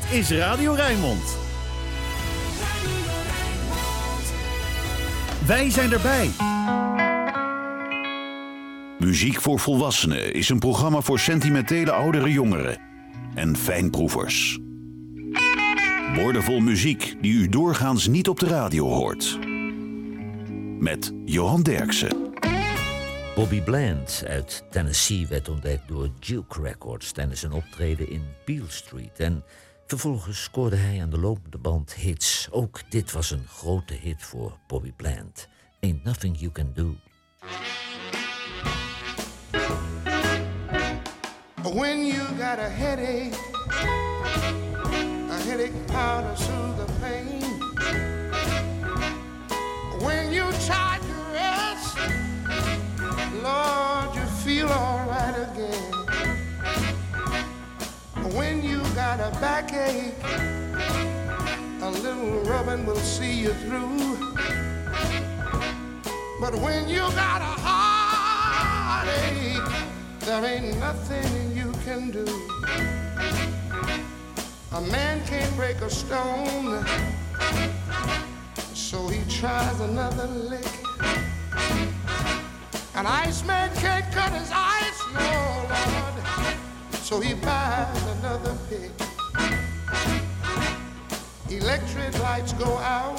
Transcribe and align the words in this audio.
Dit 0.00 0.18
is 0.18 0.30
Radio 0.30 0.72
Rijnmond. 0.72 1.36
Wij 5.46 5.70
zijn 5.70 5.92
erbij. 5.92 6.30
Muziek 8.98 9.40
voor 9.40 9.58
Volwassenen 9.58 10.32
is 10.32 10.48
een 10.48 10.58
programma 10.58 11.00
voor 11.00 11.18
sentimentele 11.18 11.92
oudere 11.92 12.32
jongeren 12.32 12.78
en 13.34 13.56
fijnproevers. 13.56 14.58
Woordenvol 16.14 16.60
muziek 16.60 17.16
die 17.20 17.32
u 17.32 17.48
doorgaans 17.48 18.06
niet 18.06 18.28
op 18.28 18.38
de 18.38 18.46
radio 18.46 18.86
hoort. 18.86 19.38
Met 20.78 21.12
Johan 21.24 21.62
Derksen. 21.62 22.16
Bobby 23.34 23.60
Bland 23.60 24.24
uit 24.26 24.64
Tennessee 24.70 25.26
werd 25.26 25.48
ontdekt 25.48 25.88
door 25.88 26.08
Duke 26.26 26.62
Records 26.62 27.12
tijdens 27.12 27.42
een 27.42 27.52
optreden 27.52 28.10
in 28.10 28.22
Beale 28.44 28.70
Street. 28.70 29.20
En 29.20 29.44
vervolgens 29.88 30.42
scoorde 30.42 30.76
hij 30.76 31.02
aan 31.02 31.10
de 31.10 31.18
lopende 31.18 31.58
band 31.58 31.94
hits. 31.94 32.48
Ook 32.50 32.90
dit 32.90 33.12
was 33.12 33.30
een 33.30 33.46
grote 33.48 33.94
hit 33.94 34.22
voor 34.22 34.58
Bobby 34.66 34.92
Bland. 34.92 35.48
Ain't 35.80 36.04
Nothing 36.04 36.38
You 36.38 36.52
Can 36.52 36.72
Do. 36.74 36.94
When 41.62 42.06
you 42.06 42.20
got 42.38 42.58
a 42.58 42.68
headache, 42.68 43.36
a 45.30 45.38
headache 45.46 45.86
powder 45.86 46.36
soothe 46.36 46.76
the 46.76 46.92
pain. 47.00 47.42
When 50.00 50.32
you 50.32 50.44
try 50.66 50.98
to 50.98 51.14
rest, 51.32 51.96
Lord, 53.42 54.14
you 54.14 54.26
feel 54.44 54.68
alright 54.68 55.36
again. 55.50 55.97
When 58.38 58.62
you 58.62 58.78
got 58.94 59.18
a 59.18 59.32
backache, 59.40 60.14
a 61.82 61.90
little 61.90 62.38
rubbing 62.44 62.86
will 62.86 62.94
see 62.94 63.32
you 63.32 63.52
through. 63.64 64.16
But 66.40 66.54
when 66.54 66.88
you 66.88 67.00
got 67.18 67.42
a 67.42 67.54
heartache, 67.66 69.18
there 70.20 70.44
ain't 70.44 70.78
nothing 70.78 71.52
you 71.52 71.72
can 71.84 72.12
do. 72.12 72.24
A 74.70 74.80
man 74.82 75.20
can't 75.26 75.56
break 75.56 75.80
a 75.80 75.90
stone, 75.90 76.86
so 78.72 79.08
he 79.08 79.18
tries 79.28 79.80
another 79.80 80.28
lick. 80.28 80.78
An 82.94 83.04
iceman 83.04 83.70
can't 83.74 84.08
cut 84.12 84.32
his 84.32 84.52
ice, 84.54 85.02
no, 85.12 85.66
Lord, 85.74 86.17
so 87.08 87.20
he 87.20 87.32
buys 87.32 88.06
another 88.18 88.54
pick. 88.68 88.90
Electric 91.48 92.18
lights 92.20 92.52
go 92.52 92.76
out, 92.76 93.16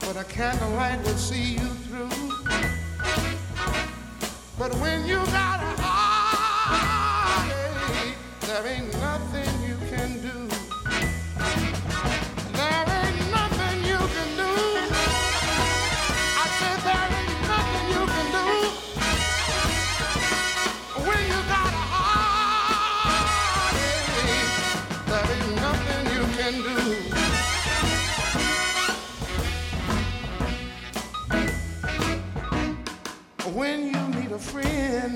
but 0.00 0.14
a 0.14 0.24
candlelight 0.24 1.02
will 1.02 1.16
see 1.16 1.54
you 1.54 1.68
through. 1.86 2.10
But 4.58 4.74
when 4.74 5.06
you 5.06 5.24
got 5.32 5.60
a 5.62 5.74
heartache, 5.80 7.48
there 8.42 8.66
ain't 8.66 8.92
nothing 9.00 9.49
friend, 34.50 35.14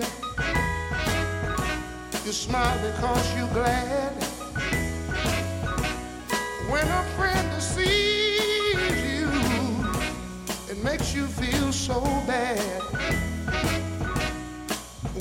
you 2.25 2.33
smile 2.33 2.79
because 2.87 3.37
you're 3.37 3.49
glad. 3.49 4.13
When 6.71 6.87
a 6.87 7.03
friend 7.17 7.51
deceives 7.51 8.93
you, 9.03 9.29
it 10.71 10.83
makes 10.85 11.13
you 11.13 11.27
feel 11.27 11.73
so 11.73 12.01
bad. 12.29 12.81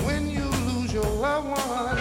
When 0.06 0.30
you 0.30 0.46
lose 0.70 0.94
your 0.94 1.10
loved 1.26 1.50
one, 1.50 1.98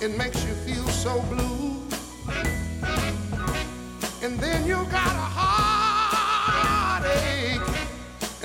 it 0.00 0.16
makes 0.16 0.44
you 0.44 0.54
feel 0.66 0.86
so 0.88 1.20
blue. 1.22 1.76
And 4.22 4.38
then 4.38 4.64
you 4.64 4.76
got 4.92 5.12
a 5.26 5.28
heartache 5.36 5.59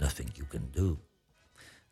Nothing 0.00 0.30
You 0.32 0.48
Can 0.48 0.68
Do. 0.70 0.98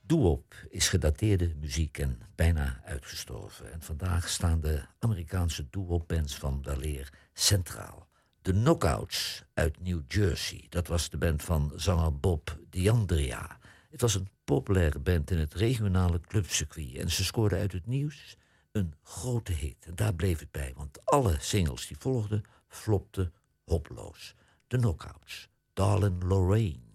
Doo-wop 0.00 0.54
is 0.68 0.88
gedateerde 0.88 1.54
muziek 1.60 1.98
en 1.98 2.20
bijna 2.34 2.80
uitgestorven. 2.84 3.72
En 3.72 3.82
vandaag 3.82 4.28
staan 4.28 4.60
de 4.60 4.82
Amerikaanse 4.98 5.66
doo-wop-bands 5.70 6.34
van 6.34 6.62
weleer 6.62 7.12
centraal. 7.32 8.08
De 8.42 8.52
Knockouts 8.52 9.44
uit 9.54 9.80
New 9.80 10.00
Jersey, 10.08 10.66
dat 10.68 10.86
was 10.86 11.10
de 11.10 11.18
band 11.18 11.42
van 11.42 11.72
zanger 11.76 12.18
Bob 12.18 12.58
Diandria. 12.70 13.58
Het 13.90 14.00
was 14.00 14.14
een 14.14 14.28
populaire 14.44 14.98
band 14.98 15.30
in 15.30 15.38
het 15.38 15.54
regionale 15.54 16.20
clubcircuit... 16.20 16.94
en 16.94 17.10
ze 17.10 17.24
scoorden 17.24 17.58
uit 17.58 17.72
het 17.72 17.86
nieuws 17.86 18.36
een 18.72 18.94
grote 19.02 19.52
hit. 19.52 19.86
En 19.86 19.94
daar 19.94 20.14
bleef 20.14 20.38
het 20.38 20.50
bij, 20.50 20.72
want 20.76 21.04
alle 21.04 21.36
singles 21.40 21.86
die 21.86 21.96
volgden 21.98 22.44
flopten 22.68 23.32
hopeloos. 23.64 24.34
De 24.66 24.76
Knockouts, 24.76 25.48
Darlin' 25.72 26.24
Lorraine. 26.26 26.87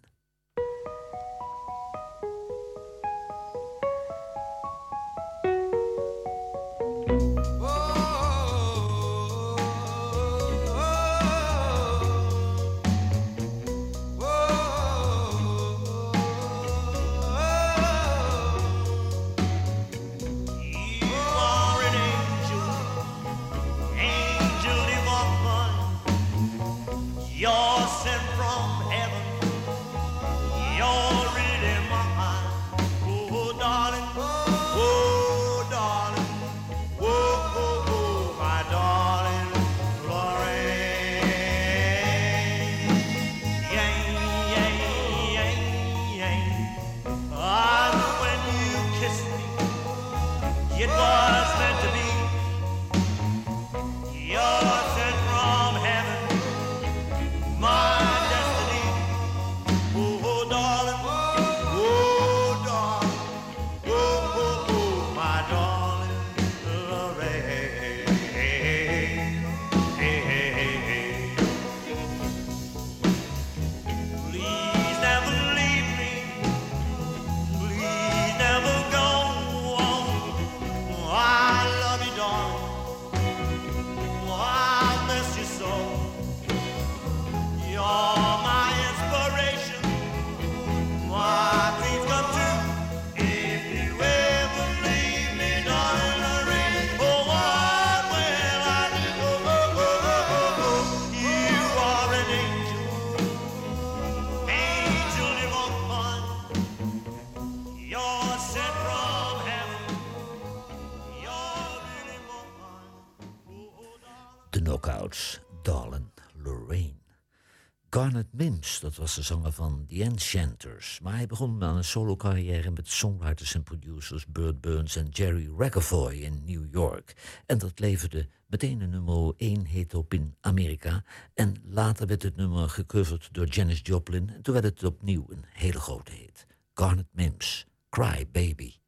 Dat 118.63 118.95
was 118.95 119.15
de 119.15 119.21
zanger 119.21 119.51
van 119.51 119.85
The 119.87 120.03
Enchanters. 120.03 120.99
Maar 121.01 121.15
hij 121.15 121.27
begon 121.27 121.63
aan 121.63 121.75
een 121.75 121.83
solo-carrière 121.83 122.71
met 122.71 122.87
songwriters 122.87 123.53
en 123.55 123.63
producers 123.63 124.25
Burt 124.27 124.61
Burns 124.61 124.95
en 124.95 125.07
Jerry 125.09 125.47
Rockefoy 125.57 126.13
in 126.13 126.41
New 126.45 126.65
York. 126.71 127.41
En 127.45 127.57
dat 127.57 127.79
leverde 127.79 128.27
meteen 128.47 128.81
een 128.81 128.89
nummer 128.89 129.33
1 129.37 129.65
hit 129.65 129.93
op 129.93 130.13
in 130.13 130.35
Amerika. 130.41 131.03
En 131.33 131.55
later 131.63 132.07
werd 132.07 132.23
het 132.23 132.35
nummer 132.35 132.69
gecoverd 132.69 133.29
door 133.31 133.47
Janis 133.47 133.79
Joplin. 133.83 134.29
En 134.29 134.41
toen 134.41 134.53
werd 134.53 134.65
het 134.65 134.83
opnieuw 134.83 135.25
een 135.29 135.45
hele 135.49 135.79
grote 135.79 136.11
hit. 136.11 136.45
Garnet 136.73 137.07
Mims, 137.11 137.65
Cry 137.89 138.27
Baby. 138.31 138.82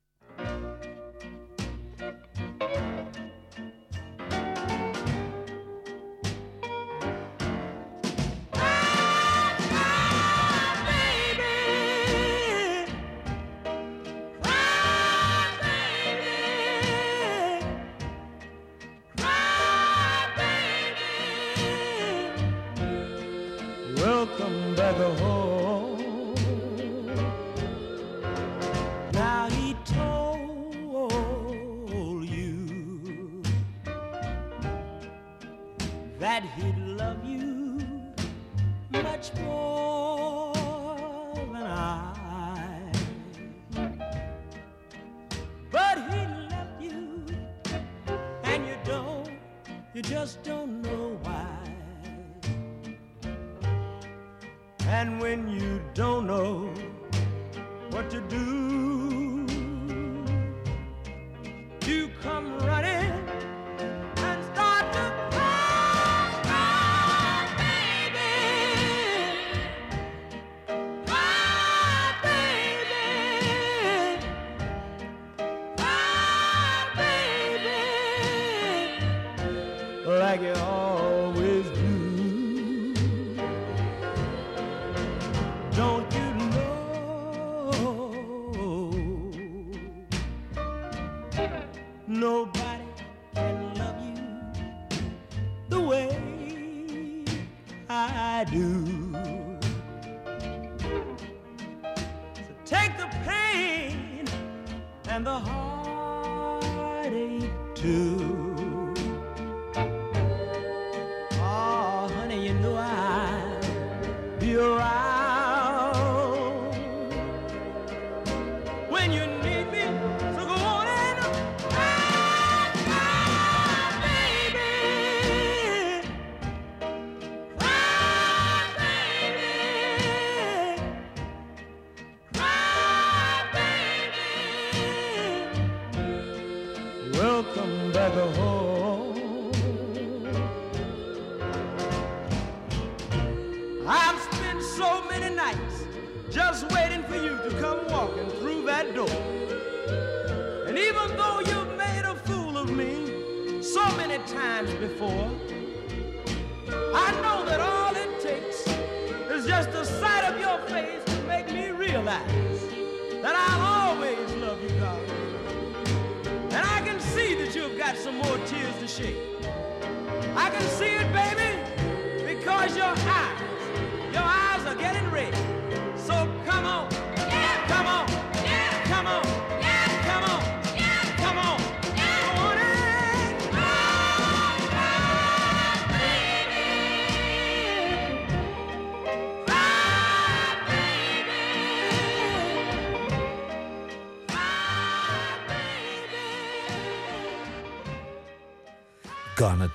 you. 108.06 108.45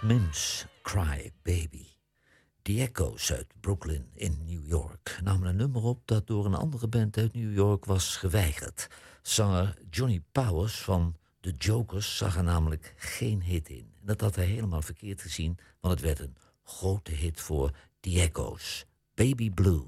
Mims 0.03 0.67
Cry 0.83 1.33
Baby. 1.43 1.87
The 2.63 2.81
Echoes 2.81 3.33
uit 3.33 3.47
Brooklyn 3.61 4.11
in 4.15 4.39
New 4.47 4.67
York 4.67 5.19
namen 5.23 5.49
een 5.49 5.57
nummer 5.57 5.83
op 5.83 6.03
dat 6.05 6.27
door 6.27 6.47
een 6.47 6.55
andere 6.55 6.89
band 6.89 7.17
uit 7.17 7.35
New 7.35 7.55
York 7.55 7.85
was 7.85 8.17
geweigerd. 8.17 8.89
Zanger 9.23 9.79
Johnny 9.91 10.23
Powers 10.33 10.79
van 10.79 11.17
The 11.41 11.55
Jokers 11.59 12.17
zag 12.17 12.37
er 12.37 12.45
namelijk 12.45 12.95
geen 12.97 13.43
hit 13.43 13.69
in. 13.69 13.93
Dat 14.03 14.21
had 14.21 14.35
hij 14.35 14.45
helemaal 14.45 14.83
verkeerd 14.83 15.23
gezien, 15.23 15.59
want 15.81 15.95
het 15.95 16.03
werd 16.03 16.19
een 16.19 16.37
grote 16.65 17.13
hit 17.13 17.41
voor 17.41 17.71
The 18.01 18.21
Echoes, 18.21 18.85
Baby 19.15 19.51
Blue. 19.51 19.87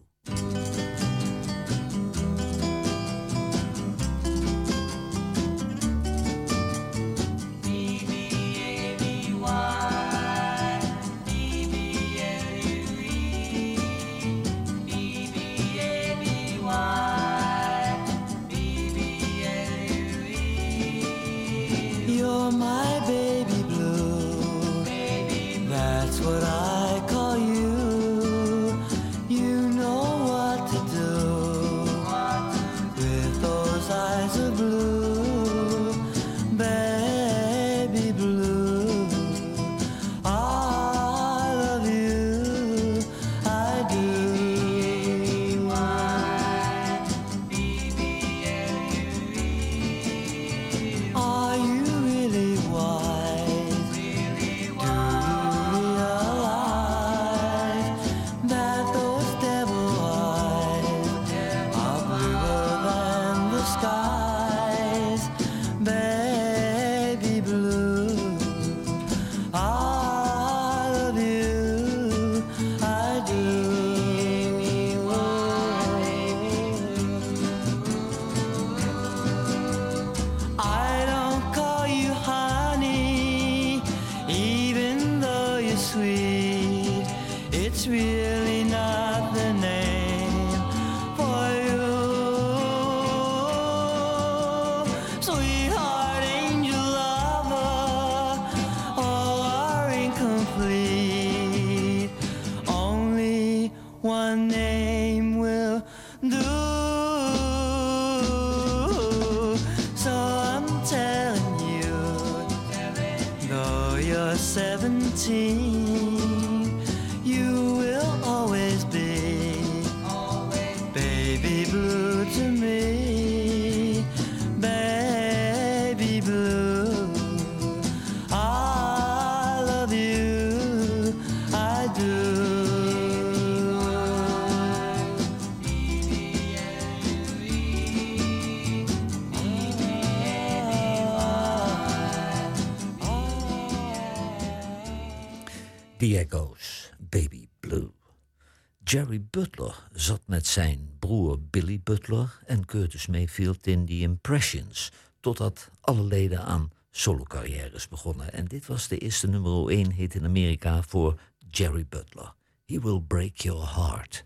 met 150.42 150.50
zijn 150.50 150.96
broer 150.98 151.40
Billy 151.40 151.80
Butler 151.84 152.38
en 152.46 152.64
Curtis 152.64 153.06
Mayfield 153.06 153.66
in 153.66 153.86
The 153.86 153.98
Impressions, 153.98 154.92
totdat 155.20 155.70
alle 155.80 156.02
leden 156.02 156.44
aan 156.44 156.70
solocarrières 156.90 157.88
begonnen. 157.88 158.32
En 158.32 158.44
dit 158.44 158.66
was 158.66 158.88
de 158.88 158.98
eerste 158.98 159.28
nummer 159.28 159.68
1 159.68 159.92
hit 159.92 160.14
in 160.14 160.24
Amerika 160.24 160.82
voor 160.82 161.20
Jerry 161.50 161.86
Butler. 161.88 162.34
He 162.64 162.80
will 162.80 163.00
break 163.00 163.36
your 163.36 163.74
heart. 163.74 164.24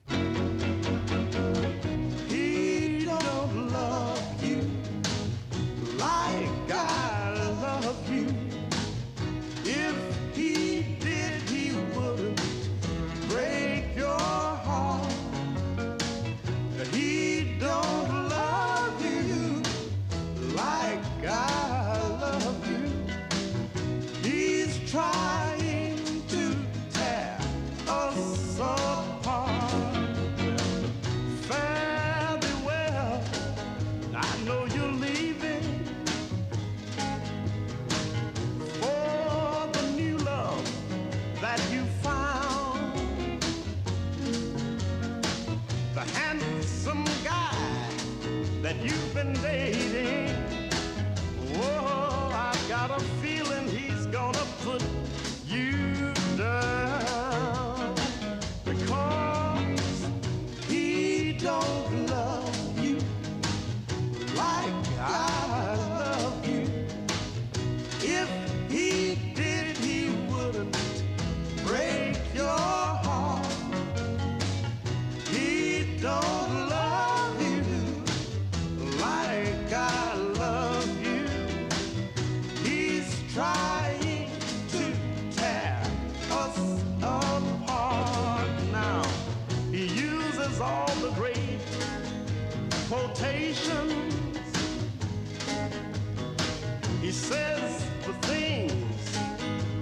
says 97.17 97.85
the 98.07 98.13
things 98.29 99.19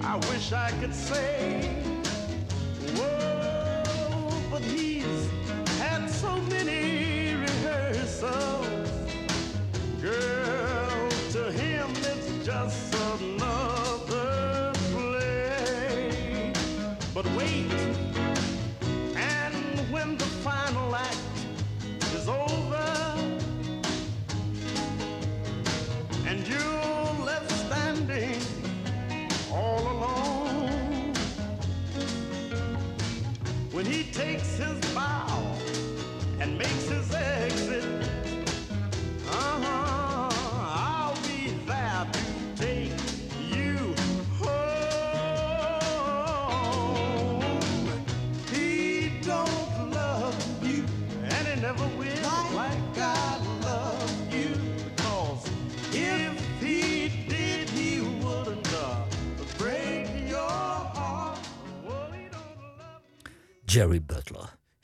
I 0.03 0.15
wish 0.29 0.53
I 0.53 0.71
could 0.79 0.95
say. 0.95 1.94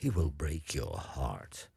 He 0.02 0.10
Will 0.10 0.32
Break 0.36 0.72
Your 0.72 1.00
Heart. 1.14 1.70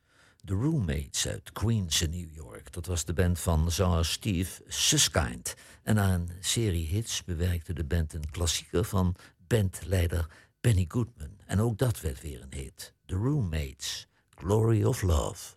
The 0.46 0.53
Roommates 0.53 1.27
uit 1.27 1.51
Queens 1.51 2.01
in 2.01 2.10
New 2.10 2.36
York. 2.36 2.72
Dat 2.72 2.86
was 2.86 3.05
de 3.05 3.13
band 3.13 3.39
van 3.39 3.72
zanger 3.72 4.05
Steve 4.05 4.63
Suskind. 4.67 5.55
En 5.84 6.00
aan 6.00 6.12
een 6.12 6.29
serie 6.39 6.88
hits 6.88 7.24
bewerkte 7.24 7.74
de 7.74 7.84
band 7.84 8.13
een 8.13 8.32
klassieker 8.32 8.84
van 8.84 9.15
bandleider 9.48 10.27
Benny 10.62 10.86
Goodman. 10.88 11.38
En 11.46 11.60
ook 11.60 11.77
dat 11.77 12.01
werd 12.01 12.22
weer 12.22 12.41
een 12.41 12.60
hit. 12.60 12.94
The 13.05 13.15
Roommates, 13.15 14.08
Glory 14.29 14.84
of 14.84 15.01
Love. 15.01 15.55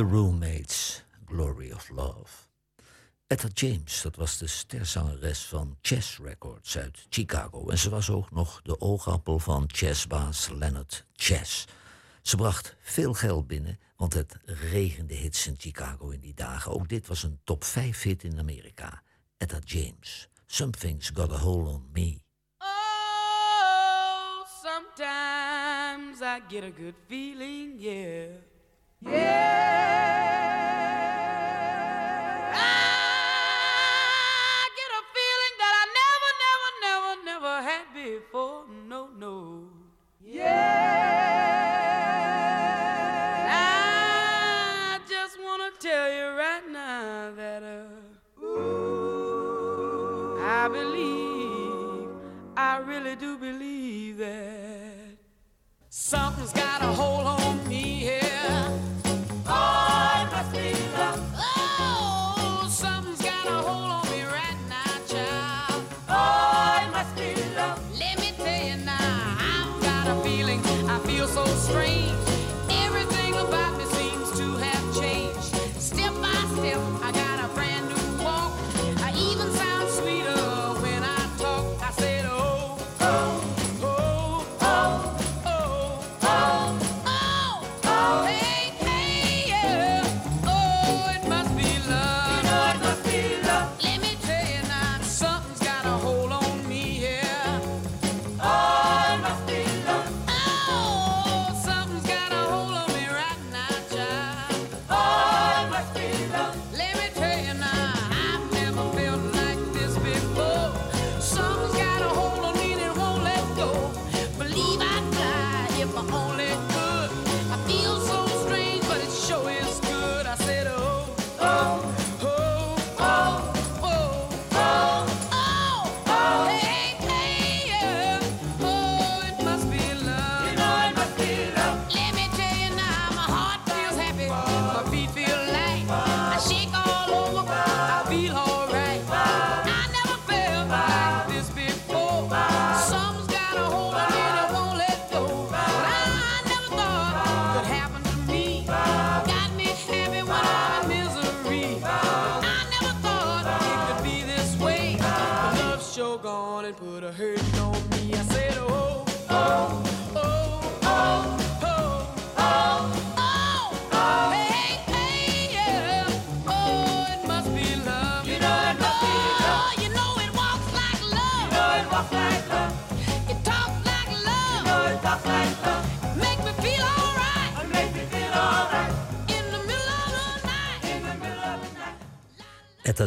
The 0.00 0.06
Roommates, 0.06 1.04
Glory 1.26 1.72
of 1.72 1.90
Love. 1.90 2.48
Etta 3.26 3.48
James, 3.54 4.02
dat 4.02 4.16
was 4.16 4.38
de 4.38 4.46
sterzangeres 4.46 5.44
van 5.44 5.76
Chess 5.82 6.18
Records 6.18 6.78
uit 6.78 7.06
Chicago. 7.10 7.68
En 7.68 7.78
ze 7.78 7.90
was 7.90 8.10
ook 8.10 8.30
nog 8.30 8.62
de 8.62 8.80
oogappel 8.80 9.38
van 9.38 9.64
jazzbaas 9.66 10.48
Leonard 10.48 11.06
Chess. 11.12 11.66
Ze 12.22 12.36
bracht 12.36 12.76
veel 12.80 13.14
geld 13.14 13.46
binnen, 13.46 13.78
want 13.96 14.14
het 14.14 14.36
regende 14.44 15.14
hits 15.14 15.46
in 15.46 15.54
Chicago 15.58 16.08
in 16.08 16.20
die 16.20 16.34
dagen. 16.34 16.72
Ook 16.72 16.88
dit 16.88 17.06
was 17.06 17.22
een 17.22 17.40
top 17.44 17.64
5 17.64 18.02
hit 18.02 18.24
in 18.24 18.38
Amerika. 18.38 19.02
Etta 19.36 19.58
James, 19.64 20.28
Something's 20.46 21.10
Got 21.14 21.32
a 21.32 21.38
Hold 21.38 21.68
on 21.68 21.88
Me. 21.92 22.22
Oh, 22.58 22.66
sometimes 24.62 26.20
I 26.20 26.40
get 26.48 26.62
a 26.62 26.70
good 26.76 26.94
feeling, 27.08 27.80
yeah. 27.80 28.28
Yeah. 29.02 29.40
I 32.54 34.68
get 34.76 34.90
a 34.92 35.02
feeling 35.14 35.54
that 35.58 35.74
I 35.80 35.82
never, 36.00 36.30
never, 36.44 36.70
never, 36.84 37.12
never 37.24 37.54
had 37.62 37.86
before. 37.94 38.64
No, 38.88 39.08
no. 39.18 39.34
Yeah. 40.22 40.50
I 43.48 45.00
just 45.08 45.38
want 45.40 45.62
to 45.62 45.70
tell 45.88 46.12
you 46.12 46.26
right 46.36 46.68
now 46.70 47.32
that, 47.36 47.62
uh, 47.62 47.86
I 50.42 50.68
believe, 50.68 52.08
I 52.54 52.76
really 52.78 53.16
do 53.16 53.38
believe 53.38 54.18
that 54.18 55.16
something's 55.88 56.52
got 56.52 56.82
a 56.82 56.86
hold 56.86 57.26
on 57.26 57.69
I 70.90 70.98
feel 71.06 71.28
so 71.28 71.46
strange. 71.46 72.29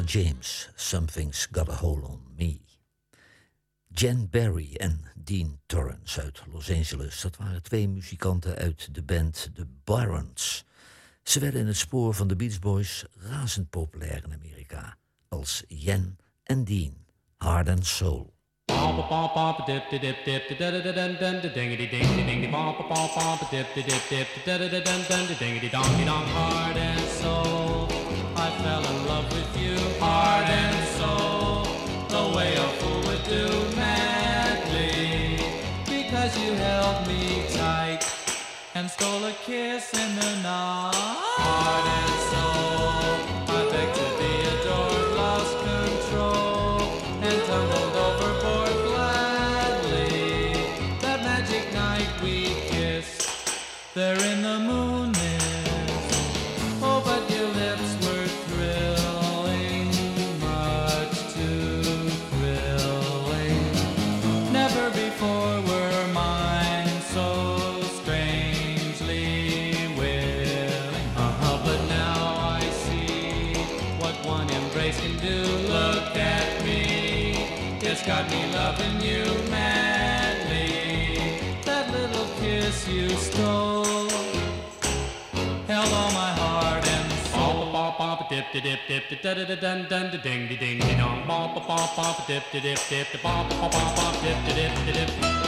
James, 0.01 0.69
Something's 0.75 1.47
Got 1.51 1.69
a 1.69 1.73
Hold 1.73 2.03
on 2.03 2.21
Me. 2.37 2.61
Jen 3.87 4.29
Barry 4.29 4.75
en 4.75 5.05
Dean 5.15 5.59
Torrance 5.65 6.21
uit 6.21 6.41
Los 6.51 6.71
Angeles. 6.71 7.21
Dat 7.21 7.37
waren 7.37 7.63
twee 7.63 7.87
muzikanten 7.87 8.55
uit 8.55 8.95
de 8.95 9.01
band 9.01 9.49
The 9.53 9.67
Barons. 9.83 10.65
Ze 11.23 11.39
werden 11.39 11.61
in 11.61 11.67
het 11.67 11.77
spoor 11.77 12.13
van 12.13 12.27
de 12.27 12.35
Beach 12.35 12.59
Boys 12.59 13.05
razend 13.17 13.69
populair 13.69 14.23
in 14.23 14.33
Amerika. 14.33 14.97
Als 15.29 15.63
Jen 15.67 16.17
en 16.43 16.63
Dean, 16.63 16.95
Hard 17.37 17.69
and 17.69 17.85
Soul. 17.85 18.33
Bop 18.65 19.09
bop 19.09 19.33
bop 19.33 19.65
dip 19.65 19.89
dip 19.89 20.01
dip 20.25 20.47
dip 20.47 20.57
da 20.57 20.71
stole 38.93 39.25
a 39.25 39.31
kiss 39.45 39.91
in 39.93 40.15
the 40.15 40.35
night. 40.43 41.22
Got 78.05 78.29
me 78.29 78.51
loving 78.53 78.99
you 79.01 79.23
madly. 79.49 81.17
That 81.63 81.89
little 81.91 82.27
kiss 82.39 82.87
you 82.87 83.09
stole 83.09 84.09
held 85.67 85.93
all 85.93 86.11
my 86.11 86.31
heart 86.41 86.85
and 86.85 87.11
soul. 87.31 87.71
Bop 87.71 87.97
bop 87.97 88.29
dip 88.29 88.45
dip 88.51 88.63
dip 88.87 89.03
dip 89.09 89.21
da 89.21 89.33
da 89.33 89.45
da 89.45 89.55
dun 89.55 89.87
dun 89.89 90.11
da 90.11 90.17
ding 90.17 90.47
ding 90.49 90.59
ding 90.59 90.97
dong. 90.97 91.25
Bop 91.27 91.55
bop 91.67 91.95
bop 91.95 92.27
dip 92.27 92.43
dip 92.51 92.63
dip 92.63 92.79
dip 92.89 93.23
bop 93.23 93.49
bop 93.49 93.71
bop 93.71 94.21
dip 94.21 94.37
dip 94.47 94.73
dip 94.85 95.07
dip. 95.21 95.42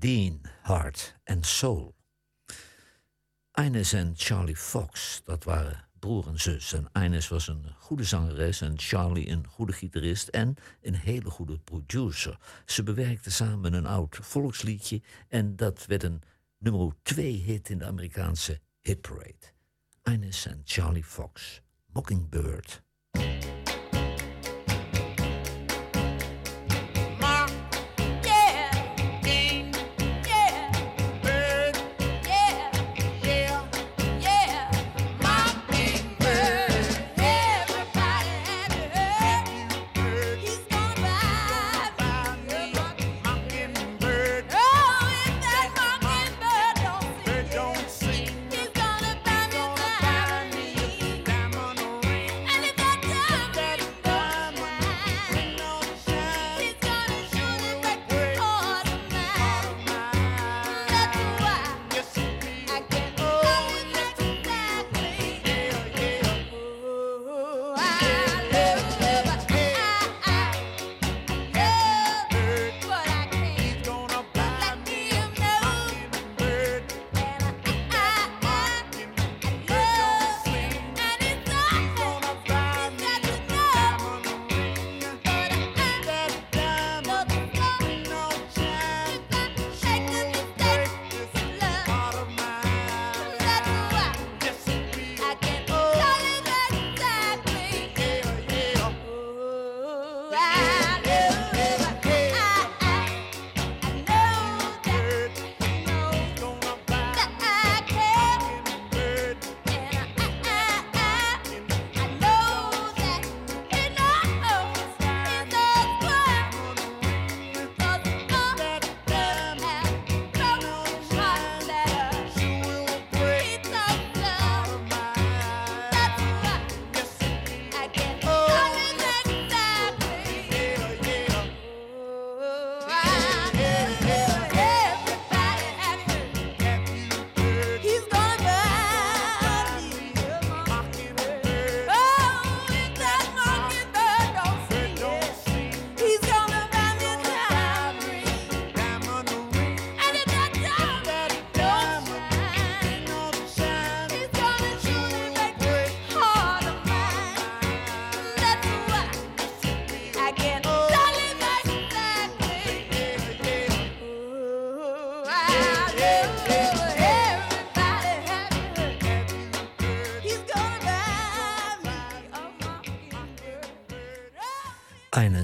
Dean, 0.00 0.40
Heart 0.62 1.14
and 1.24 1.46
Soul. 1.46 1.94
Ines 3.54 3.92
en 3.92 4.12
Charlie 4.16 4.56
Fox, 4.56 5.20
dat 5.24 5.44
waren 5.44 5.88
broer 5.98 6.26
en 6.26 6.40
zus. 6.40 6.72
En 6.72 6.88
Ines 7.04 7.28
was 7.28 7.48
een 7.48 7.74
goede 7.78 8.04
zangeres 8.04 8.60
en 8.60 8.78
Charlie 8.78 9.28
een 9.28 9.46
goede 9.46 9.72
gitarist 9.72 10.28
en 10.28 10.54
een 10.82 10.94
hele 10.94 11.30
goede 11.30 11.58
producer. 11.58 12.38
Ze 12.66 12.82
bewerkten 12.82 13.32
samen 13.32 13.72
een 13.72 13.86
oud 13.86 14.18
volksliedje 14.20 15.02
en 15.28 15.56
dat 15.56 15.86
werd 15.86 16.02
een 16.02 16.22
nummer 16.58 16.92
2 17.02 17.32
hit 17.32 17.68
in 17.68 17.78
de 17.78 17.84
Amerikaanse 17.84 18.60
hitparade. 18.80 19.52
Ines 20.02 20.46
en 20.46 20.60
Charlie 20.64 21.04
Fox, 21.04 21.62
Mockingbird. 21.86 22.82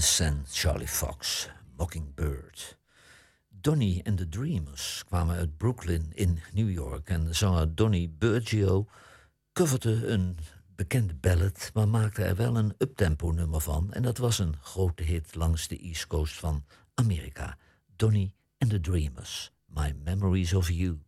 En 0.07 0.45
Charlie 0.47 0.89
Fox, 0.89 1.49
Mockingbird. 1.77 2.77
Donny 3.49 4.03
and 4.05 4.19
the 4.19 4.29
Dreamers 4.29 5.05
kwamen 5.05 5.37
uit 5.37 5.57
Brooklyn 5.57 6.11
in 6.15 6.41
New 6.53 6.71
York 6.71 7.09
en 7.09 7.35
zanger 7.35 7.75
Donny 7.75 8.11
Burgio 8.19 8.87
coverde 9.53 10.07
een 10.07 10.39
bekende 10.77 11.15
ballad, 11.15 11.71
maar 11.75 11.89
maakte 11.89 12.23
er 12.23 12.37
wel 12.37 12.57
een 12.57 12.75
uptempo 12.79 13.31
nummer 13.31 13.61
van 13.61 13.93
en 13.93 14.03
dat 14.03 14.19
was 14.19 14.39
een 14.39 14.55
grote 14.63 15.03
hit 15.03 15.35
langs 15.35 15.69
de 15.69 15.79
East 15.79 16.07
Coast 16.07 16.35
van 16.35 16.65
Amerika. 16.95 17.57
Donny 17.97 18.33
and 18.59 18.71
the 18.71 18.81
Dreamers, 18.81 19.53
My 19.67 19.95
Memories 20.05 20.55
of 20.55 20.71
You. 20.71 20.99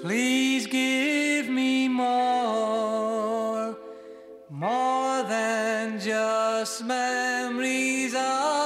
Please 0.00 0.68
give 0.68 1.50
me 1.50 1.88
more, 1.88 3.76
more 4.48 5.24
than 5.28 5.98
just 5.98 6.45
memories 6.82 8.14
of 8.14 8.65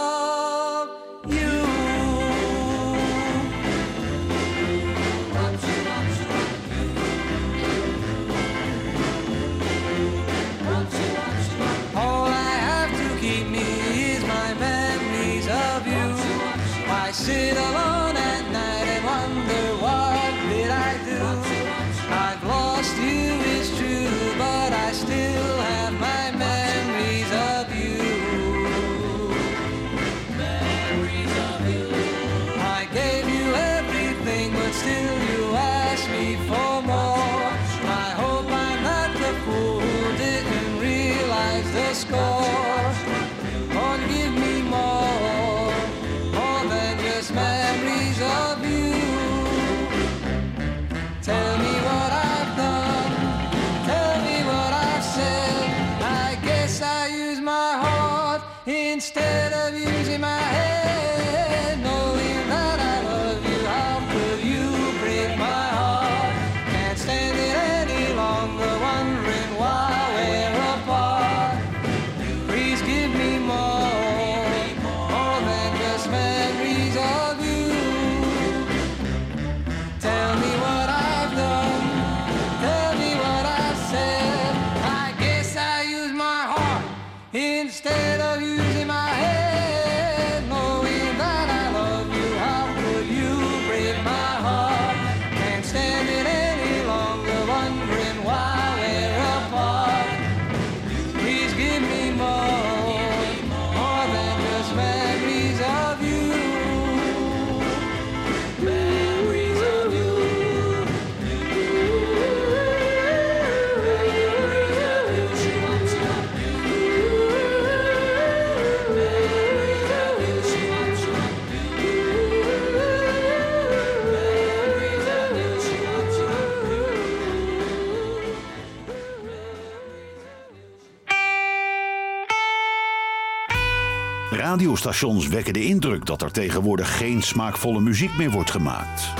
Radiostations 134.60 135.28
wekken 135.28 135.52
de 135.52 135.64
indruk 135.64 136.06
dat 136.06 136.22
er 136.22 136.32
tegenwoordig 136.32 136.96
geen 136.96 137.22
smaakvolle 137.22 137.80
muziek 137.80 138.16
meer 138.16 138.30
wordt 138.30 138.50
gemaakt. 138.50 139.12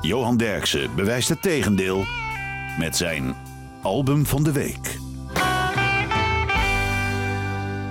Johan 0.00 0.36
Derksen 0.36 0.94
bewijst 0.94 1.28
het 1.28 1.42
tegendeel 1.42 2.04
met 2.78 2.96
zijn 2.96 3.34
album 3.82 4.26
van 4.26 4.42
de 4.42 4.52
week. 4.52 4.98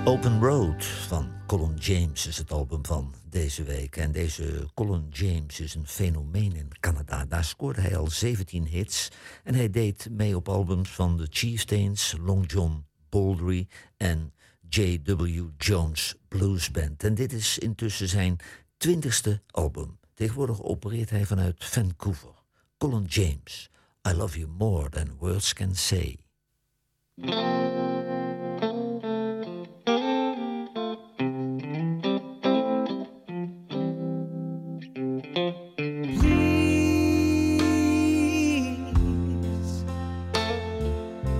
Open 0.04 0.40
Road 0.40 0.84
van 0.84 1.28
Colin 1.46 1.76
James 1.76 2.26
is 2.26 2.38
het 2.38 2.52
album 2.52 2.86
van 2.86 3.14
deze 3.30 3.62
week. 3.62 3.96
En 3.96 4.12
deze 4.12 4.68
Colin 4.74 5.06
James 5.10 5.60
is 5.60 5.74
een 5.74 5.86
fenomeen 5.86 6.56
in 6.56 6.68
Canada. 6.80 7.24
Daar 7.24 7.44
scoorde 7.44 7.80
hij 7.80 7.96
al 7.96 8.10
17 8.10 8.66
hits. 8.66 9.08
En 9.44 9.54
hij 9.54 9.70
deed 9.70 10.08
mee 10.10 10.36
op 10.36 10.48
albums 10.48 10.90
van 10.90 11.16
de 11.16 11.26
Chieftains, 11.30 12.16
Long 12.24 12.52
John 12.52 12.84
Baldry 13.08 13.66
en 13.96 14.32
J.W. 14.74 15.50
Jones 15.58 16.14
Blues 16.28 16.70
Band. 16.70 17.04
En 17.04 17.14
dit 17.14 17.32
is 17.32 17.58
intussen 17.58 18.08
zijn 18.08 18.36
twintigste 18.76 19.42
album. 19.50 19.98
Tegenwoordig 20.14 20.62
opereert 20.62 21.10
hij 21.10 21.26
vanuit 21.26 21.64
Vancouver. 21.64 22.34
Colin 22.78 23.04
James, 23.04 23.70
I 24.08 24.12
Love 24.12 24.38
You 24.38 24.50
More 24.58 24.88
Than 24.88 25.16
Words 25.18 25.52
Can 25.52 25.74
Say. 25.74 26.16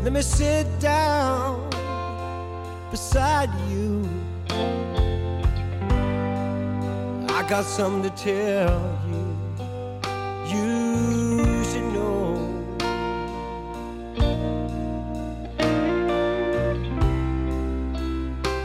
Let 0.03 0.13
me 0.13 0.23
sit 0.23 0.67
down 0.81 1.72
beside 2.93 3.49
you. 3.71 4.07
I 7.31 7.43
got 7.49 7.65
something 7.65 8.03
to 8.03 8.15
tell 8.15 8.79
you. 9.09 9.25
You 10.53 11.65
should 11.65 11.89
know. 11.95 12.37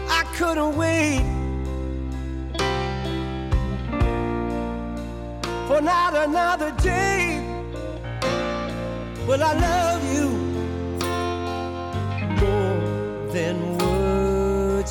I 0.10 0.24
couldn't 0.36 0.76
wait 0.76 1.24
for 5.68 5.80
not 5.82 6.14
another 6.28 6.72
day. 6.82 7.42
Well, 9.26 9.42
I 9.42 9.54
love 9.54 9.97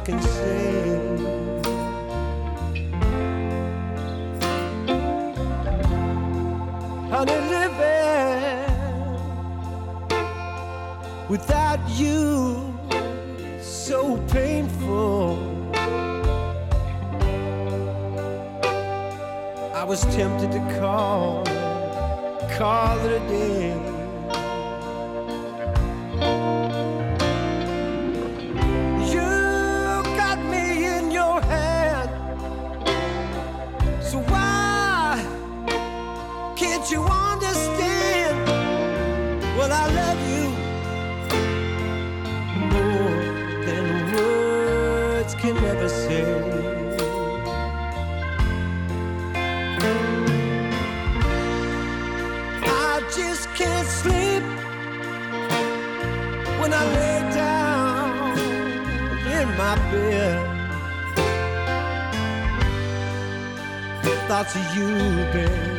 can 0.07 0.23
say. 0.23 1.01
Honey, 7.11 7.39
living 7.55 8.71
without 11.29 11.81
you 11.89 12.79
so 13.61 14.17
painful. 14.29 15.43
I 19.75 19.83
was 19.83 20.03
tempted 20.15 20.53
to 20.53 20.79
call, 20.79 21.45
call 22.57 22.97
it 23.07 23.21
a 23.21 23.29
day. 23.29 23.86
I 52.65 53.01
just 53.15 53.49
can't 53.55 53.87
sleep 53.87 54.43
when 56.61 56.73
I 56.73 56.85
lay 56.97 57.21
down 57.35 58.39
in 59.37 59.49
my 59.57 59.77
bed. 59.93 60.39
Thoughts 64.27 64.57
of 64.57 64.77
you, 64.77 64.89
baby, 65.33 65.76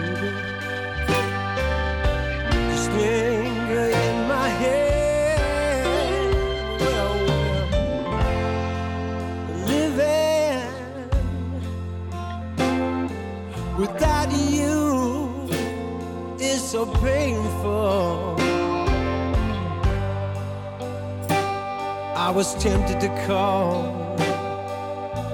so 16.77 16.85
painful. 17.01 18.35
I 22.25 22.29
was 22.31 22.53
tempted 22.63 22.99
to 23.01 23.09
call, 23.25 23.81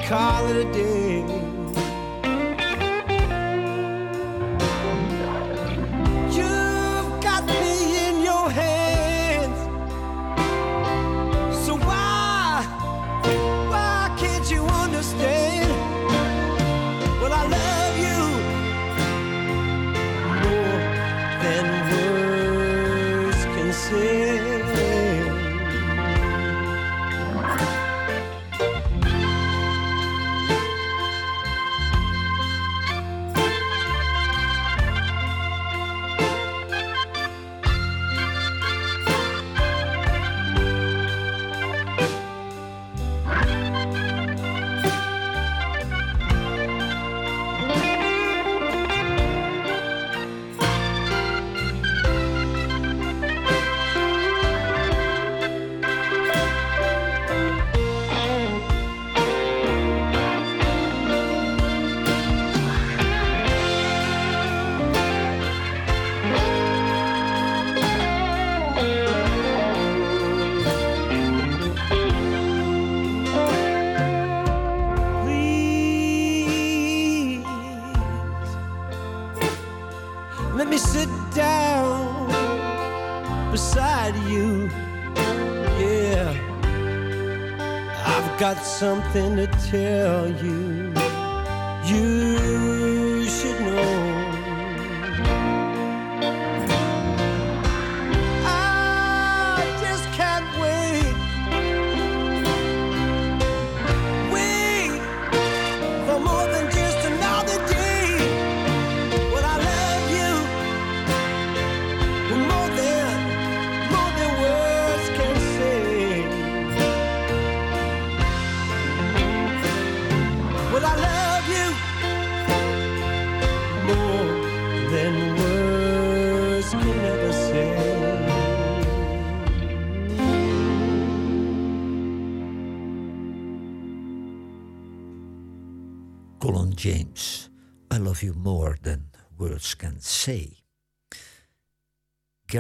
call 0.08 0.48
it 0.48 0.66
a 0.66 0.72
day. 0.72 1.63
Something 88.84 89.38
to 89.38 89.48
tell 89.72 90.30
you. 90.44 90.73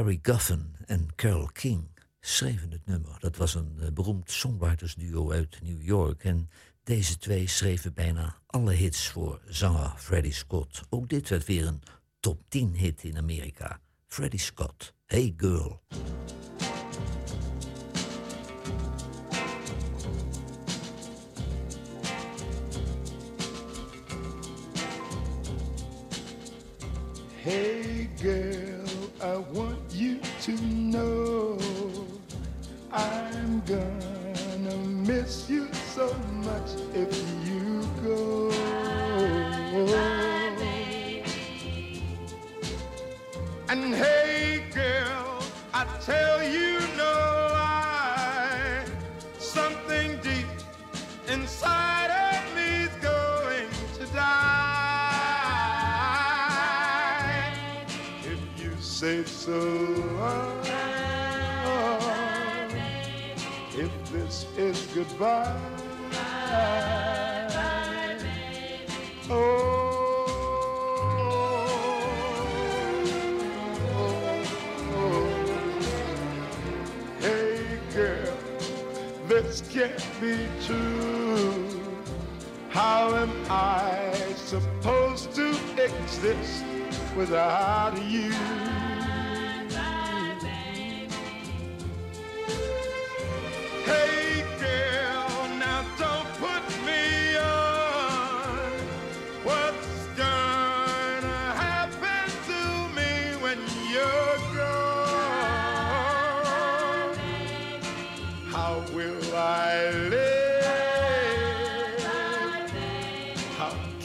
Gary 0.03 0.19
Guffin 0.21 0.75
en 0.85 1.07
Carole 1.15 1.51
King 1.51 1.87
schreven 2.19 2.71
het 2.71 2.85
nummer. 2.85 3.17
Dat 3.19 3.35
was 3.35 3.55
een 3.55 3.77
eh, 3.79 3.91
beroemd 3.91 4.31
songwritersduo 4.31 5.31
uit 5.31 5.59
New 5.61 5.81
York. 5.81 6.23
En 6.23 6.49
deze 6.83 7.17
twee 7.17 7.47
schreven 7.47 7.93
bijna 7.93 8.37
alle 8.45 8.73
hits 8.73 9.07
voor 9.07 9.41
zanger 9.47 9.93
Freddie 9.97 10.33
Scott. 10.33 10.81
Ook 10.89 11.09
dit 11.09 11.29
werd 11.29 11.45
weer 11.45 11.67
een 11.67 11.81
top 12.19 12.41
10 12.47 12.75
hit 12.75 13.03
in 13.03 13.17
Amerika. 13.17 13.79
Freddie 14.07 14.39
Scott, 14.39 14.93
Hey 15.05 15.33
Girl. 15.37 15.81
Hey 27.43 28.09
girl, 28.15 28.72
I 29.23 29.37
want 29.53 29.79
you 29.93 30.19
to 30.41 30.51
know 30.51 31.57
I'm 32.91 33.61
gonna 33.61 34.75
miss 34.85 35.49
you 35.49 35.73
so 35.95 36.13
much 36.43 36.71
if 36.93 37.23
you 37.47 37.87
go. 38.03 38.51
And 43.69 43.95
hey 43.95 44.12
goodbye, 65.09 65.59
oh, 69.29 70.29
hey 77.19 77.79
girl, 77.93 78.37
this 79.27 79.61
can't 79.69 79.91
be 80.21 80.47
true. 80.65 81.67
How 82.69 83.13
am 83.15 83.31
I 83.49 84.13
supposed 84.35 85.35
to 85.35 85.49
exist 85.77 86.63
without 87.17 88.01
you? 88.03 88.33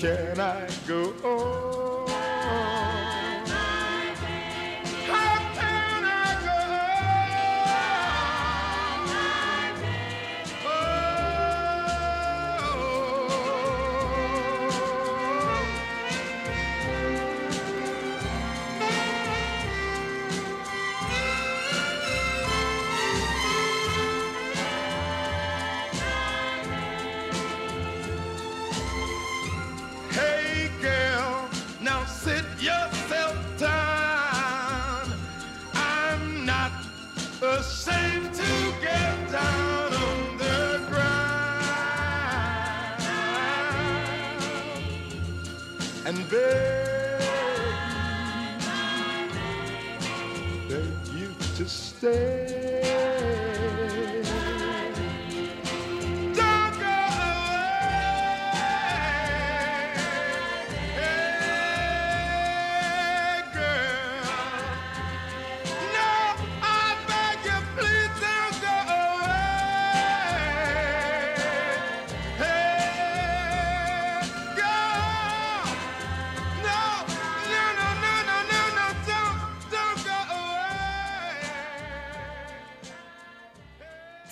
Can 0.01 0.39
I 0.39 0.69
go 0.87 1.13
on? 1.25 1.68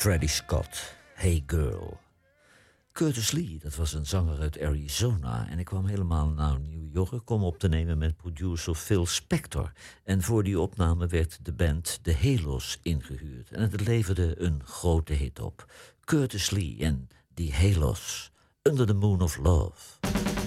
Freddie 0.06 0.28
Scott, 0.28 0.94
Hey 1.14 1.42
Girl. 1.46 1.98
Curtis 2.92 3.30
Lee, 3.30 3.58
dat 3.62 3.76
was 3.76 3.92
een 3.92 4.06
zanger 4.06 4.40
uit 4.40 4.60
Arizona. 4.60 5.48
En 5.48 5.58
ik 5.58 5.64
kwam 5.64 5.86
helemaal 5.86 6.28
naar 6.28 6.60
New 6.60 6.94
York 6.94 7.30
om 7.30 7.42
op 7.42 7.58
te 7.58 7.68
nemen 7.68 7.98
met 7.98 8.16
producer 8.16 8.74
Phil 8.74 9.06
Spector. 9.06 9.72
En 10.04 10.22
voor 10.22 10.42
die 10.42 10.60
opname 10.60 11.06
werd 11.06 11.38
de 11.42 11.52
band 11.52 11.98
The 12.02 12.14
Halos 12.14 12.78
ingehuurd. 12.82 13.50
En 13.50 13.62
het 13.62 13.80
leverde 13.86 14.40
een 14.40 14.62
grote 14.64 15.12
hit 15.12 15.40
op. 15.40 15.72
Curtis 16.04 16.50
Lee 16.50 16.76
en 16.78 17.08
The 17.34 17.52
Halos, 17.52 18.32
Under 18.62 18.86
the 18.86 18.94
Moon 18.94 19.22
of 19.22 19.36
Love. 19.36 20.45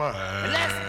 my 0.00 0.12
hand. 0.12 0.52
Let's 0.52 0.79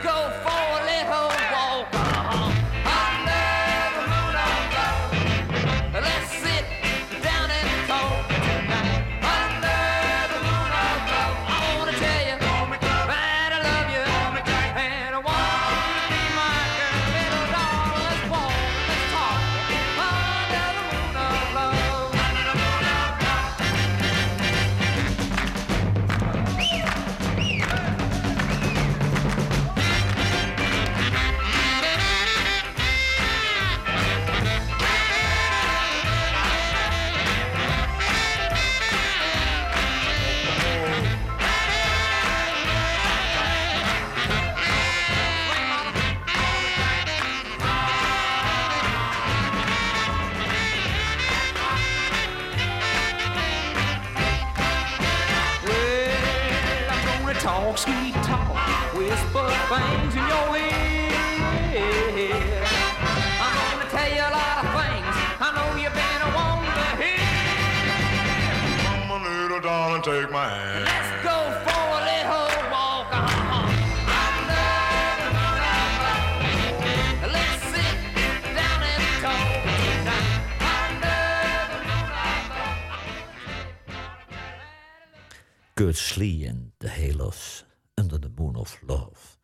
Curtis 85.81 86.15
Lee 86.15 86.47
en 86.47 86.73
The 86.77 86.89
Halos, 86.89 87.65
Under 87.95 88.19
the 88.19 88.29
Moon 88.35 88.55
of 88.55 88.81
Love. 88.87 89.37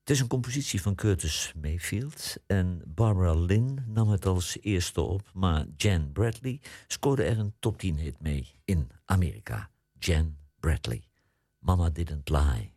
Het 0.00 0.10
is 0.10 0.20
een 0.20 0.26
compositie 0.26 0.82
van 0.82 0.94
Curtis 0.94 1.52
Mayfield 1.60 2.36
en 2.46 2.82
Barbara 2.86 3.34
Lynn 3.34 3.84
nam 3.86 4.08
het 4.08 4.26
als 4.26 4.58
eerste 4.60 5.00
op, 5.00 5.30
maar 5.34 5.66
Jan 5.76 6.12
Bradley 6.12 6.60
scoorde 6.86 7.22
er 7.22 7.38
een 7.38 7.54
top 7.58 7.78
10 7.78 7.98
hit 7.98 8.20
mee 8.20 8.54
in 8.64 8.90
Amerika. 9.04 9.70
Jan 9.98 10.36
Bradley, 10.60 11.02
Mama 11.58 11.90
Didn't 11.90 12.28
Lie. 12.28 12.72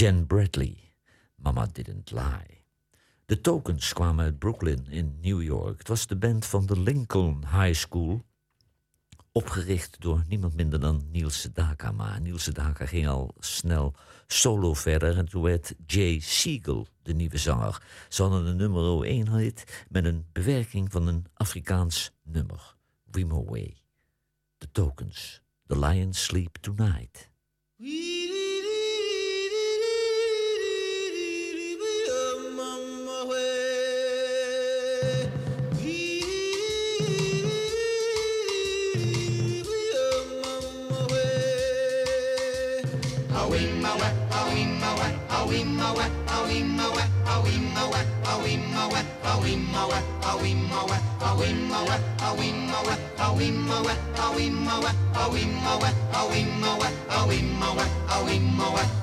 Jen 0.00 0.26
Bradley, 0.26 0.92
Mama 1.34 1.66
Didn't 1.66 2.10
Lie. 2.10 2.64
De 3.26 3.40
Tokens 3.40 3.92
kwamen 3.92 4.24
uit 4.24 4.38
Brooklyn 4.38 4.86
in 4.88 5.18
New 5.20 5.42
York. 5.42 5.78
Het 5.78 5.88
was 5.88 6.06
de 6.06 6.16
band 6.16 6.46
van 6.46 6.66
de 6.66 6.80
Lincoln 6.80 7.44
High 7.46 7.74
School. 7.74 8.22
Opgericht 9.32 10.00
door 10.00 10.24
niemand 10.28 10.54
minder 10.54 10.80
dan 10.80 11.08
Niels 11.10 11.40
Sedaka. 11.40 11.92
Maar 11.92 12.20
Niels 12.20 12.42
Sedaka 12.42 12.86
ging 12.86 13.08
al 13.08 13.34
snel 13.38 13.94
solo 14.26 14.74
verder. 14.74 15.16
En 15.16 15.28
toen 15.28 15.42
werd 15.42 15.74
Jay 15.86 16.18
Siegel 16.20 16.86
de 17.02 17.14
nieuwe 17.14 17.38
zanger. 17.38 17.82
Ze 18.08 18.22
hadden 18.22 18.46
een 18.46 18.56
nummer 18.56 19.02
1 19.02 19.28
hit 19.28 19.84
met 19.88 20.04
een 20.04 20.26
bewerking 20.32 20.92
van 20.92 21.06
een 21.06 21.26
Afrikaans 21.34 22.10
nummer. 22.22 22.76
Wimo 23.10 23.44
Way. 23.44 23.76
De 24.58 24.70
Tokens. 24.72 25.42
The 25.66 25.78
Lions 25.78 26.24
Sleep 26.24 26.56
Tonight. 26.60 27.30
Wee 27.76 28.19
Awimowe, 45.90 47.02
awimowe, 55.16 55.90
awimowe, 56.14 56.88
awimowe, 57.10 57.84
awimowe. 58.10 58.99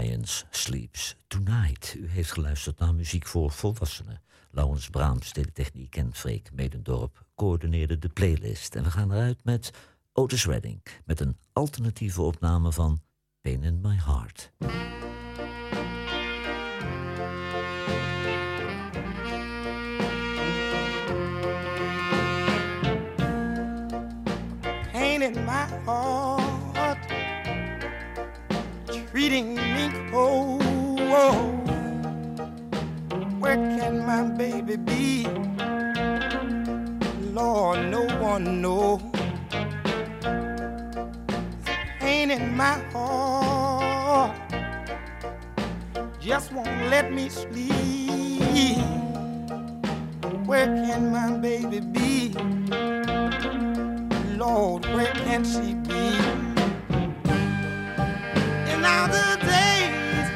Lions 0.00 0.44
Sleeps 0.50 1.16
Tonight. 1.26 1.94
U 1.98 2.08
heeft 2.08 2.32
geluisterd 2.32 2.78
naar 2.78 2.94
muziek 2.94 3.26
voor 3.26 3.50
volwassenen. 3.50 4.20
Laurens 4.50 4.88
Braams 4.88 5.32
de 5.32 5.52
techniek 5.52 5.96
en 5.96 6.14
Freek 6.14 6.50
Medendorp 6.52 7.24
coördineerde 7.34 7.98
de 7.98 8.08
playlist. 8.08 8.74
En 8.74 8.82
we 8.82 8.90
gaan 8.90 9.12
eruit 9.12 9.44
met 9.44 9.72
Otis 10.12 10.46
Redding 10.46 10.82
met 11.04 11.20
een 11.20 11.36
alternatieve 11.52 12.22
opname 12.22 12.72
van 12.72 13.00
Pain 13.40 13.62
in 13.62 13.80
My 13.80 13.96
Heart. 14.04 14.52
pain 24.92 25.22
in 25.22 25.44
my 25.44 25.66
heart, 25.84 26.39
treating 29.10 29.56
me 29.56 29.90
cold. 30.10 30.62
Where 33.40 33.56
can 33.56 34.06
my 34.06 34.22
baby 34.22 34.76
be? 34.76 35.26
Lord, 37.32 37.90
no 37.90 38.06
one 38.20 38.62
knows. 38.62 39.02
Pain 41.98 42.30
in 42.30 42.56
my 42.56 42.78
heart 42.92 44.36
just 46.20 46.52
won't 46.52 46.88
let 46.88 47.12
me 47.12 47.28
sleep. 47.28 48.78
Where 50.46 50.66
can 50.66 51.10
my 51.10 51.36
baby 51.38 51.80
be? 51.80 52.32
Lord, 54.36 54.86
where 54.86 55.12
can 55.24 55.44
she 55.44 55.74
be? 55.74 56.49
The 59.06 59.38
days 59.40 60.28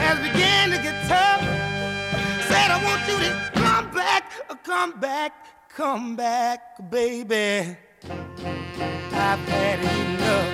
has 0.00 0.18
begun 0.18 0.70
to 0.70 0.78
get 0.82 0.96
tough. 1.06 1.42
Said 2.48 2.70
I 2.70 2.78
want 2.82 3.02
you 3.08 3.18
to 3.18 3.30
come 3.54 3.90
back, 3.90 4.22
come 4.64 4.92
back, 4.98 5.32
come 5.68 6.16
back, 6.16 6.90
baby. 6.90 7.76
I've 9.12 9.38
had 9.48 9.80
enough. 9.80 10.48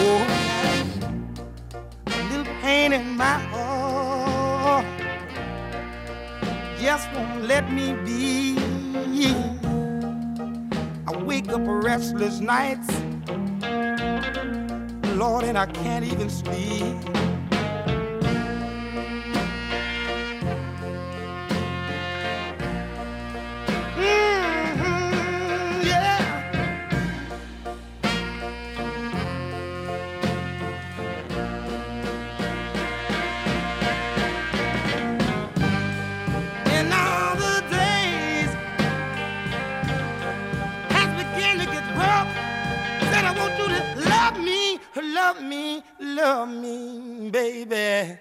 Oh, 0.00 0.22
a 2.06 2.08
little 2.30 2.52
pain 2.60 2.92
in 2.92 3.16
my 3.16 3.38
heart 3.52 4.84
just 6.80 7.12
won't 7.12 7.44
let 7.44 7.72
me 7.72 7.92
be. 8.04 8.56
I 11.06 11.16
wake 11.22 11.48
up 11.48 11.62
restless 11.64 12.40
nights, 12.40 12.88
Lord, 15.18 15.42
and 15.42 15.58
I 15.58 15.66
can't 15.66 16.04
even 16.04 16.30
sleep. 16.30 16.96
Love 46.18 46.48
me, 46.48 47.30
baby, 47.30 48.18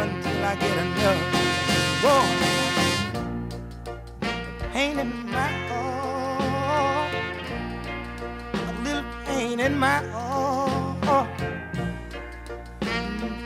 until 0.00 0.44
I 0.50 0.56
get 0.58 0.76
enough. 0.84 1.22
Whoa, 2.02 2.22
pain 4.72 4.98
in 4.98 5.12
my 5.30 5.50
heart, 5.68 7.14
a 8.54 8.72
little 8.84 9.04
pain 9.26 9.60
in 9.60 9.78
my 9.78 9.98
heart, 10.14 11.28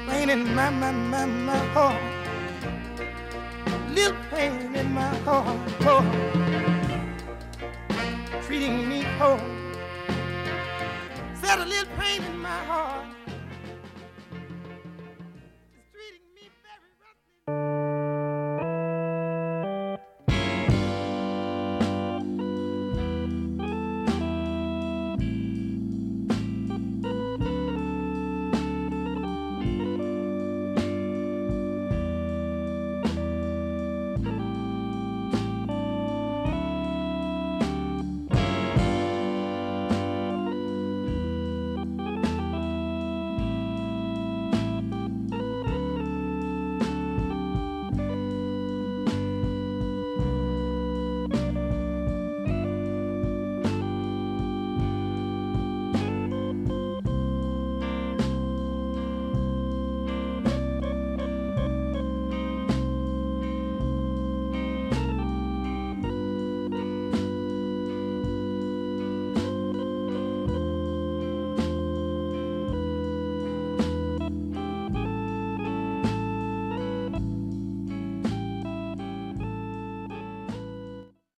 pain 0.09 0.31
in 0.31 0.55
my 0.55 0.71
my 0.71 0.93
my 0.93 1.25
my 1.27 1.59
heart 1.75 2.03
little 3.93 4.17
pain 4.31 4.77
in 4.77 4.93
my 4.93 5.15
heart, 5.27 5.59
oh, 5.81 6.05
treating 8.47 8.89
me 8.89 9.05
cold. 9.19 9.60
Said 11.51 11.59
a 11.59 11.65
little 11.65 11.97
pain 11.99 12.23
in 12.23 12.39
my 12.39 12.49
heart, 12.49 13.07